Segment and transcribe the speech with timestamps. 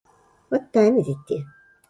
[0.49, 1.45] What time is it there?